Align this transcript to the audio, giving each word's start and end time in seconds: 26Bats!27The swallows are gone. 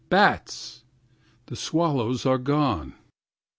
26Bats!27The 0.09 1.57
swallows 1.57 2.25
are 2.25 2.39
gone. 2.39 2.95